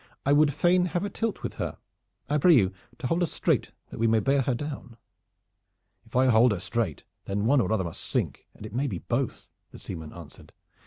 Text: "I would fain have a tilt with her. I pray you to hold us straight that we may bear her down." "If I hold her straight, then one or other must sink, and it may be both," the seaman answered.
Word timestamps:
"I 0.25 0.33
would 0.33 0.51
fain 0.51 0.85
have 0.85 1.03
a 1.05 1.11
tilt 1.11 1.43
with 1.43 1.57
her. 1.61 1.77
I 2.27 2.39
pray 2.39 2.55
you 2.55 2.73
to 2.97 3.05
hold 3.05 3.21
us 3.21 3.31
straight 3.31 3.71
that 3.91 3.99
we 3.99 4.07
may 4.07 4.19
bear 4.19 4.41
her 4.41 4.55
down." 4.55 4.97
"If 6.07 6.15
I 6.15 6.25
hold 6.25 6.53
her 6.53 6.59
straight, 6.59 7.03
then 7.25 7.45
one 7.45 7.61
or 7.61 7.71
other 7.71 7.83
must 7.83 8.01
sink, 8.03 8.47
and 8.55 8.65
it 8.65 8.73
may 8.73 8.87
be 8.87 8.97
both," 8.97 9.51
the 9.69 9.77
seaman 9.77 10.11
answered. 10.11 10.53